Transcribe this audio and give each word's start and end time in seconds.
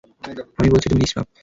আমি 0.57 0.69
বলছি, 0.71 0.87
তুমি 0.89 1.01
নিষ্পাপ। 1.01 1.27